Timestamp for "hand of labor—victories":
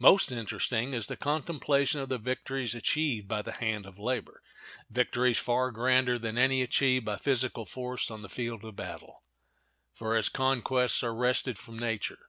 3.52-5.38